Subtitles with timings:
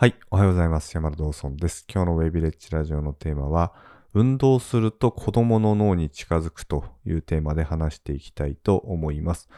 [0.00, 0.94] はい、おはようございます。
[0.94, 1.84] 山田道尊です。
[1.86, 3.74] 今日のウェビレッジラジオのテーマは、
[4.14, 9.50] 運動すると子供の脳に近づくというテーマで話していきたいと思います。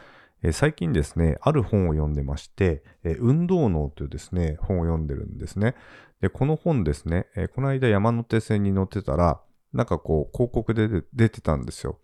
[0.43, 5.75] え最近ですね、ある本を読んでまして、え運動脳というですね、本を読んでるんですね。
[6.19, 9.39] で、この本ですね、えこの間山手線に乗ってたら、
[9.71, 11.99] なんかこう、広告で出出てたんですよ。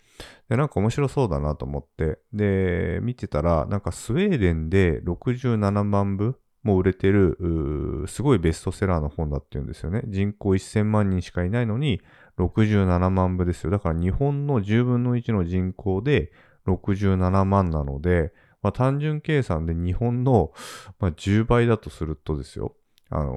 [0.48, 10.02] で、なんか面白そうだなと思って、で、見てたら、なんかスウェーデンで67万部もう売れてる、すごいベストセラーの本だっていうんですよね。
[10.08, 12.02] 人口1000万人しかいないのに、
[12.38, 13.70] 67万部ですよ。
[13.70, 16.32] だから日本の10分の1の人口で
[16.68, 20.52] 67万なので、まあ、単純計算で日本の、
[21.00, 22.76] ま、10倍だとするとですよ。
[23.10, 23.34] あの、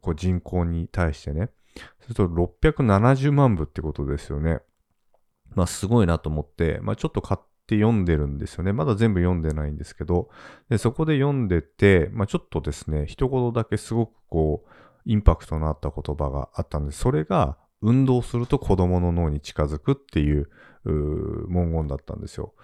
[0.00, 1.50] こう人口に対してね。
[2.00, 4.60] すると670万部ってことですよね。
[5.54, 8.72] まあすごいなと思って、まあちょっと買ってって読んでるんですよね。
[8.72, 10.28] まだ全部読んでないんですけど、
[10.68, 14.70] でそこで読んでて、まあちょっとですね、一言だけすごくこう、
[15.06, 16.98] インパクトのあった言葉があったんです。
[16.98, 20.48] それが、運動すると子供の脳に近づくっていう
[20.84, 22.54] 文言だったんですよ。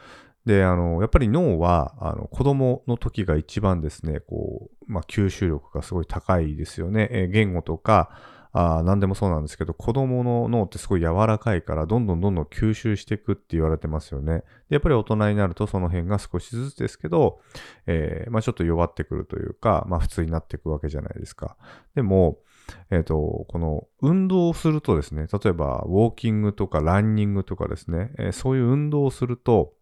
[0.47, 7.09] で、あの、やっぱり脳は、あの、子供の時が一番ですね、こう、まあ、吸収力がすごい高いですよね。
[7.11, 8.11] え言語とか、
[8.53, 14.43] あ何でもそうなんですけど、子供の脳ってすごい柔らかいから、どんどんどんどん吸収していくって言われてますよね。
[14.69, 17.41] でやっぱり大人になるとその辺が少しずつですけど、
[17.87, 21.57] えーまあ、ちょっと弱ってくるというか、まあ、普通になっていくわけじゃないですか。
[21.95, 22.39] でも、
[22.91, 29.75] えっ、と、この運動をするとですね、例えばウォーキングとかランニングとかですね、えーそういう運動をすると、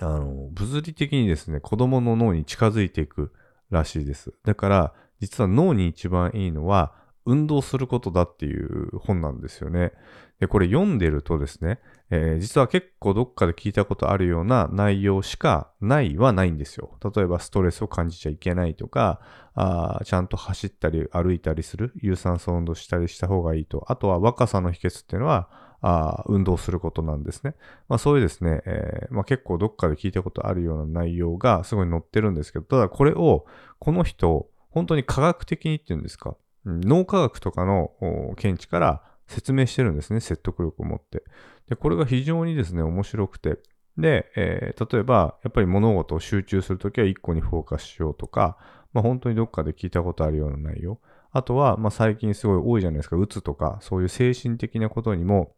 [0.00, 3.32] あの、物理的にですね、子供の脳に近づいていく
[3.70, 4.34] らしいです。
[4.44, 6.94] だから、実は脳に一番いいのは、
[7.28, 9.92] 運動することだっていう本なんですよね。
[10.40, 11.78] で、これ読んでるとですね、
[12.10, 16.90] えー実は結構どっかで聞いたことあるような内容しかないはないんですよ。
[17.14, 19.20] 例えばストレスを感じちゃいけないとか、
[19.54, 23.84] あちゃんと走ったり歩いたりする、有酸素運動したりした方がいいと。
[23.88, 27.54] あとは若さの秘訣っていうのは、あ運動することなんですね。
[27.88, 33.44] まあそういうですね、えーまあ結構どっかで聞いたことあるような内容がすごい載ってるんですけど、ただこれを
[33.78, 36.36] この人、本当に科学的にっていうんですか、
[36.68, 37.90] 脳科学とかの
[38.36, 41.22] 見地から説明してるんですね、説得力を持って。
[41.68, 43.58] で、これが非常にですね、面白くて。
[43.96, 48.56] で、えー例えば、やっぱり物事を集中するときは一個にフォーカスしようとか、
[48.92, 51.00] まあ本当にどっかで聞いたことあるような内容。
[51.30, 55.54] あとは、まあ最近すごい多いじゃないですか、うつとか、そういう精神的なことにも、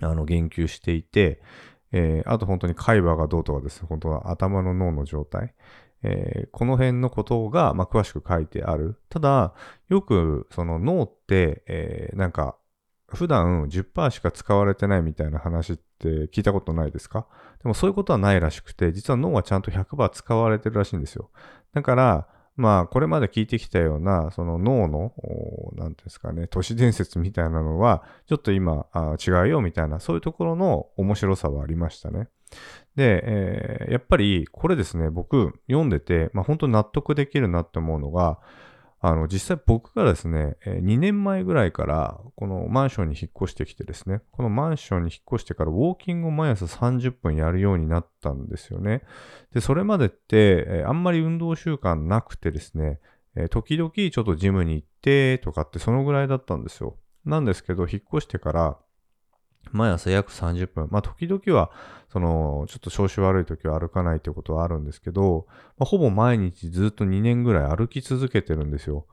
[0.00, 1.42] あの、言及していて、
[1.90, 5.54] えーあと本当に海馬がどうとかですね、本当は頭の脳の状態。
[6.02, 9.00] えーこの辺のことが、まあ、詳しく書いてある。
[9.08, 9.54] ただ、
[9.88, 12.56] よくその脳って、えーなんか、
[13.06, 17.26] 普段10%しか使われてないみたいな話って聞いたことないですか？
[17.62, 21.30] でもそういうことはないらしくて、実は脳はちゃんと100%使われてるらしいんですよ。
[21.72, 25.12] だから、まあ、これまで聞いてきたような、その脳の、
[25.76, 32.28] 何ていうんですかね、都市伝説みたいなのは、ちょっと今、あ違うよみたいな、そういうところの面白さはありましたね。
[32.96, 38.40] で、えーやっぱりこれですね、僕読んでて、まあ本当納得できるなって思うのが、
[39.00, 49.02] あの、実際僕がですね、2年前ぐらいから、このマンションに引っ越してきてですね、このマンションに引っ越してからウォーキングを毎朝30分やるようになったんですよね。
[49.54, 52.98] で、それまでって、あんまり運動習慣なくてですね、
[53.50, 56.96] 時々ちょっとジムに行ってとかってそのぐらいだったんですよ。
[57.24, 58.78] なんですけど、引っ越してから、
[59.72, 60.88] 毎朝約30分。
[60.90, 61.70] まあ、時々は、
[62.10, 65.46] その、ちょっと調子悪い時は歩かないということはあるんですけど、
[65.78, 69.06] まあ、ほぼ毎日ずっと2年ぐらい歩き続けてるんですよ。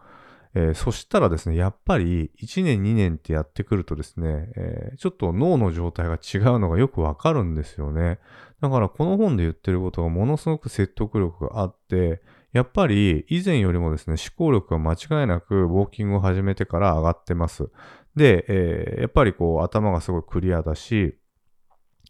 [0.57, 8.19] えーそしたらですね、やっぱり1年2年ってやってくるとですね、えーちょっと脳の状態が違うのがよくわかるんですよね。
[8.61, 12.21] だからこの本で言ってることがものすごく説得力があって、
[12.53, 17.69] やっぱり以前よりもですね、思考力が間違いなくウォーキングを始めてから上がってます。
[18.15, 21.17] で、えーやっぱりこう頭がすごいクリアだし、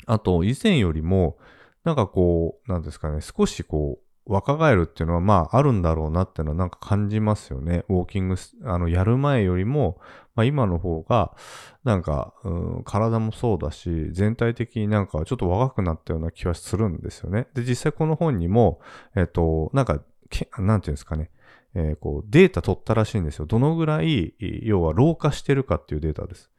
[0.05, 1.37] あと以前よりも、
[1.83, 7.85] なんかこう、なんですかね、少しこう、若返るっていうのはまああるんだろうなっていうのはなんか感じますよね。
[7.89, 9.99] ウォーキング、あの、やる前よりも、
[10.33, 11.35] まあ今の方が、
[11.83, 17.47] なんか、うん、体もそうだし、全体的になんかちょっと若くなったような気はするんですよね。
[17.53, 18.79] で、実際この本にも、
[19.15, 21.29] えっと、なんか、けなんていうんですかね、
[21.75, 23.45] えーこう、データ取ったらしいんですよ。
[23.45, 24.33] どのぐらい、
[24.63, 26.49] 要は老化してるかっていうデータです。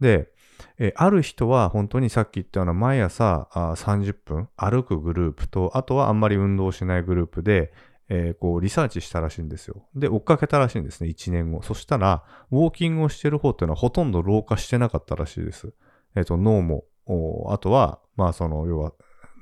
[0.00, 0.28] で、
[0.78, 7.72] えーある人は本当にさっき言ったような毎朝あ30分歩くグループと、あとはあんまり運動しないグループで、
[8.08, 9.86] えーこうリサーチしたらしいんですよ。
[9.94, 11.62] で、追っかけたらしいんですね、1年後。
[11.62, 15.72] そしたら、ウォーキングをしてる方っていうのはほとんど老化してなかったらしいです。
[16.16, 16.84] えっ、と、脳も、
[17.48, 18.92] あとは、まあその、要は、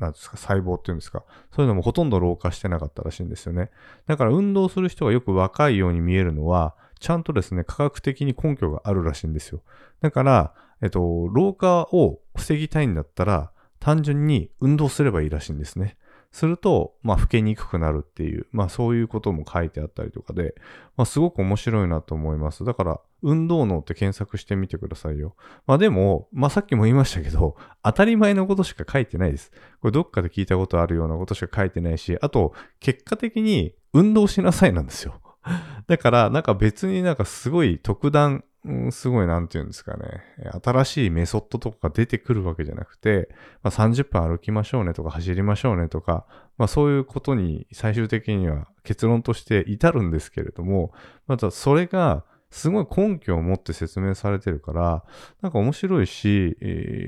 [0.02, 1.24] なんですか、細胞っていうんですか。
[1.54, 3.70] そういうのもほとんど老化してなかったらしいんですよね。
[4.06, 9.62] だから運動する人がよく若いように見えるのは、ちゃんとですね、科学的に根拠があるらしいんですよ。
[10.00, 15.96] だから、えっと、老化を防ぎたいんだったら、単純に運動すればいいらしいんですね。
[16.30, 20.54] すると、まあ、老けにくくなるっていう、まあ、そういうことも書いてあったりとかで、
[20.96, 22.64] まあ、すごく面白いなと思います。
[22.64, 25.36] だから、運動脳って検索してみてくださいよ。
[25.66, 29.52] まあ、でも、まあ、さっきも言いましたけど、当たり前のことしか書いてないです。
[29.80, 35.20] これ、どっかで聞いたことあるようなことしか書いてないし、あと、結果的に運動しなさいなんですよ。
[35.86, 40.22] だから、なんか別になんかすごい特段うん、すごいなんて言うんですかね。
[40.62, 43.28] 新しいメソッドとかが出てくるわけじゃなくて、
[43.62, 46.26] まあ、30分歩きましょうねとか走りましょうねとか、
[46.58, 50.92] まあそういうことに最終的には結論として至るんですけれども、
[51.26, 55.04] またそれがすごい根拠を持って説明されてるから、
[55.40, 56.56] なんか面白いし、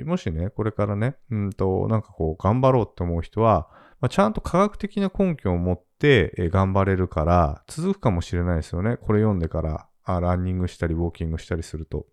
[0.07, 3.69] もしね、これからね、うんと、なんかこう頑張ろうって思う人は、
[4.01, 8.97] まあ、ちゃんと科学的な根拠を持って、え頑張れるから、続くかもしれないですよね。
[8.97, 12.07] これ読んでからあランニングしたり、ウォーキングしたりすると。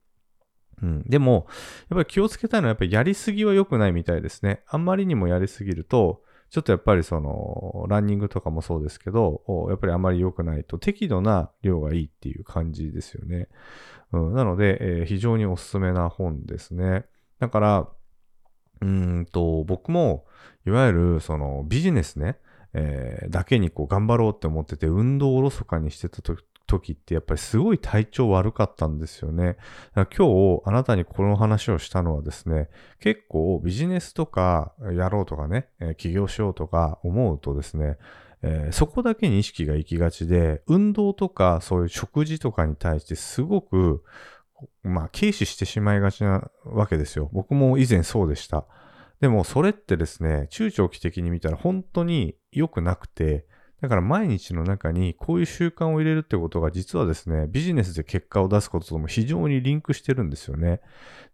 [0.82, 1.04] うん。
[1.04, 1.48] でも、
[1.90, 4.62] やっぱり気をつけたいのは、やっぱりやりすぎは良くないみたいですね。
[4.68, 13.48] あんまりにもやりすぎると、ちょっとやっぱりその、ランニングとかもそうですけど、やっぱりあまり良くないと、適度な量がいいっていう感じですよね。
[14.12, 14.34] うん。
[14.34, 17.06] なので、えー、非常におすすめな本ですね。
[17.40, 17.90] だから、
[18.82, 20.26] うんと、僕も、
[20.66, 22.38] いわゆる、その、ビジネスね、
[22.74, 29.58] えー、だけにこう頑張ろうって思ってて、運動をおろそかにしてた時時ってやっぱりすごい体調悪かったんですよね。
[29.96, 32.70] 今日あなたにこの話をしたのはですね、
[33.00, 37.98] 結構ビジネスとかやろうとかね、起業しようとか思うとですね、
[38.44, 44.04] えー、そこだけに意識が行きがちで、運動とかそういう食事とかに対してすごく、
[44.84, 47.30] まあ、軽視してしまいがちなわけですよ。
[47.34, 48.66] 僕も以前そうでした。
[49.20, 53.46] でもそれってですね、中長期的に見たら本当に良くなくて、
[53.82, 60.82] だから毎日の中にこういう習慣を入れるってことが実はですね、ビジネスで結果を出すこととも非常にリンクしてるんですよね。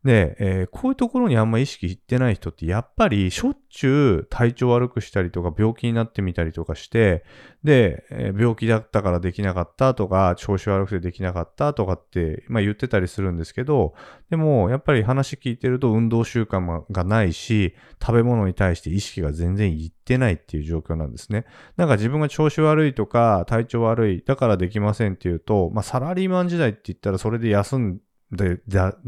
[0.07, 7.25] で、えー、こういうところにあんま意識いってない人ってやっぱりしょっちゅう体調悪くしたりとか病気になってみたりとかして、
[7.65, 13.95] で、えー、病気だったからできなかったとか、調子悪くてできなかったとかって、まあ、言ってたりするんですけど、
[14.29, 21.43] でもやっぱり話聞いてると運動習慣がないし、食べ物に対して意識が全然いってないっていう状況なんですね。
[21.75, 27.99] なんか自分が調子悪いとか体調悪い、だからできませんっていうと、まあ、サラリーマン時代って言ったらそれで休ん
[28.31, 28.59] で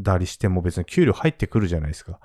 [0.04, 2.19] たりしても別に給料入ってくるじゃないですか。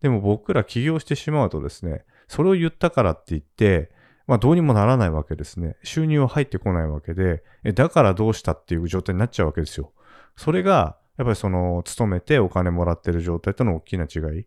[0.00, 3.90] でも僕ら起業してしまうとですね、それを言ったからって言って、
[4.26, 5.76] まあどうにもならないわけですね。
[5.82, 9.92] 収入は入ってこないわけで、えだからどうしたっていう状態になっちゃうわけですよ。
[10.36, 14.46] それが、やっぱりその、勤めてお金もらってる状態との大きな違い。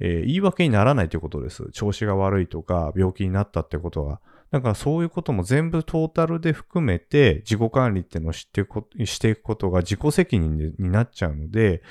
[0.00, 1.68] えー、言い訳にならないということです。
[1.72, 4.20] 調子が悪いとか、病気になったってことは。
[4.50, 8.66] だからそういうことも全部トータルで含めて自己管理っていうのを知って
[9.06, 11.82] していくことが自己責任になっちゃうので、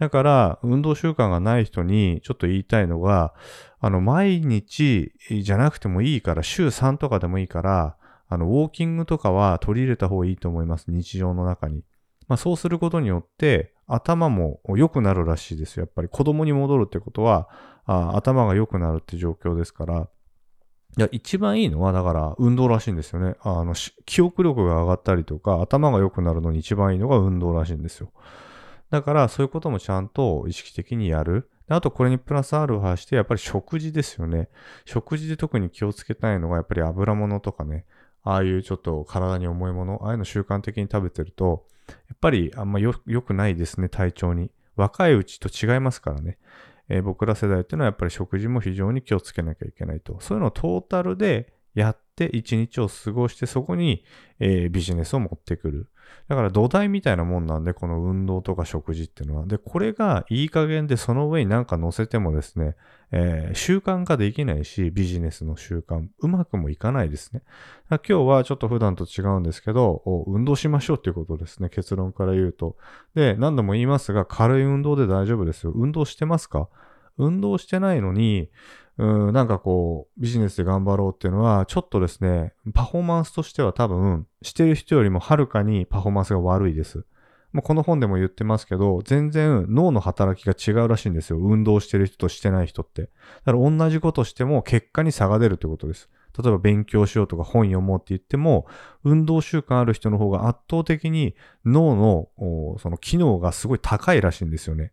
[0.00, 3.34] だから運動習慣がない人にちょっと言いたいのが、
[3.80, 7.96] あの、毎日じゃなくてもいいから、週3とかでもいいから、
[8.28, 10.86] あの、ウォーキングとかは取り入れた方がいいと思います。
[10.88, 11.84] 日常の中に。
[12.28, 15.82] まあそうすることによって、頭も良くなるらしいですよ。
[15.82, 17.48] やっぱり子供に戻るってことは、
[17.84, 20.08] あ頭が良くなるって状況ですから、
[20.98, 23.36] いや、一番いいのは、だから、運動らしいんですよね。
[23.42, 28.10] あの、記憶力が上がったりとか、頭が良くなるのに一番いいのが運動らしいんですよ。
[28.90, 31.48] だから、そういうこともちゃんと意識的にやる。
[31.68, 34.48] あと、これにプラスアルファして、やっぱり食事ですよね。
[34.84, 37.86] 食事で特に気をつけたいのが、やっぱり油物とかね、
[38.24, 44.50] ああいうちょっと体に重いもの、ああいうの習慣的に食べてると、やっぱりあんま良くないですね、体調に。
[44.76, 46.38] 若いうちと違いますからね。
[46.90, 50.16] えー、僕ら世代っていうのはやっぱり食事も非常に気をつけなきゃいけないと。
[50.20, 54.04] そういうのをトータルでやって一日を過ごしてそこに、
[54.38, 55.88] えー、ビジネスを持ってくる。
[56.28, 59.46] だから土台みたいなもんなんで、この運動とか食事っていうのは。
[59.46, 62.74] で、これがいい加減でその上になんか乗せてもですね、
[63.12, 67.42] えー、習慣化できないし、ビジネスの習慣、うまくもいかないですね。
[67.88, 71.68] 今日はちょっと普段と違うんですけど、運動しましょうっていうことですね。
[71.68, 72.76] 結論から言うと。
[73.14, 75.72] で、何度も言いますが、軽い運動で大丈夫ですよ。
[75.74, 76.68] 運動してますか？
[77.18, 78.50] 運動してないのに、
[79.00, 87.06] うん、なんかこう、ビジネスで頑張ろうっていうのは、ちょっとですね、パフォーマンスとしては多分、してる人よりもはるかにパフォーマンスが悪いです。
[87.52, 91.38] もうこの本でも言ってますけど、全然脳の働きが違うらしいんですよ。
[91.38, 93.04] 運動してる人としてない人って。
[93.46, 96.10] だから同じことしても結果に差が出るってことです。
[96.38, 98.66] 例えば勉強しようとか本読もうって言っても、
[99.02, 104.92] 運動習慣ある人の方が圧倒的に脳のその機能がすごい高いらしいんですよね。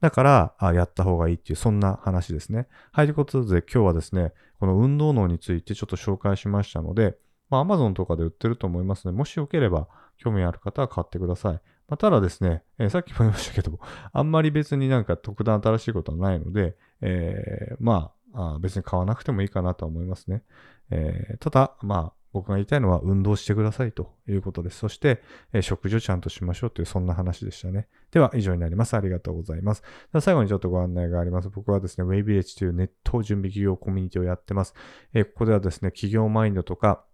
[0.00, 2.68] だから、あやった方がいいっていう、そんな話ですね。
[2.92, 7.16] はい、ということで今日はですね、この運動脳についてちょっと紹介しましたので、
[7.50, 9.88] まあ、Amazon とかで売ってると思いますので、もしよければ
[10.18, 11.52] 興味ある方は買ってください。
[11.88, 13.78] まあ、ただですね、えー、さっきも言いましたけど、
[14.12, 20.42] あんまり別になんか特段新しいことはないので、えー、まあ別に買わなくてもいいかなとは思いますね。
[20.90, 24.78] えー、ただ、まあ、僕が言いたいのは運動してくださいということです。
[24.78, 27.88] そして、えー、食事をちゃんとしましょうという、そんな話でしたね。
[28.10, 28.94] では、以上になります。
[28.94, 29.82] ありがとうございます。
[30.20, 31.48] 最後にちょっとご案内があります。
[31.48, 34.74] 僕はですね、Wayvillage というネット準備企業コミュニティをやってます。
[35.14, 37.04] えー、ここではですね、企業マインドとか、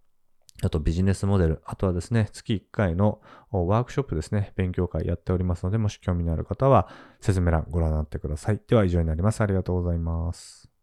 [0.63, 6.87] あとビジネスモデル、あとはですね、月1回のワークショップですね、勉強会やっておりますので、もし興味のある方は
[7.19, 8.61] 説明欄ご覧になってください。
[8.67, 9.41] では以上になります。
[9.41, 10.74] ありがとうございます。